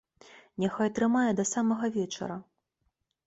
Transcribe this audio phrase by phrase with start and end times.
[0.63, 2.37] Няхай трымае да самага вечара!